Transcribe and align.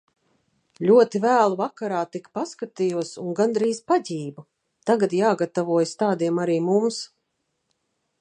Ļoti 0.89 1.19
vēlu 1.25 1.57
vakarā 1.59 1.99
tik 2.15 2.25
paskatījos 2.37 3.11
un 3.23 3.29
gandrīz 3.39 3.81
paģību. 3.91 4.45
Tagad 4.91 5.13
jāgatavojas 5.19 5.93
tādiem 6.05 6.41
arī 6.47 6.57
mums. 6.71 6.99